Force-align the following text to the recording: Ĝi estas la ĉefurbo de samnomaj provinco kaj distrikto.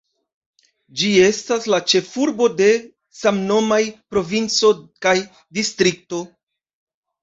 Ĝi 1.01 1.09
estas 1.25 1.67
la 1.73 1.81
ĉefurbo 1.93 2.49
de 2.63 2.71
samnomaj 3.21 3.81
provinco 4.17 4.75
kaj 5.07 5.19
distrikto. 5.63 6.29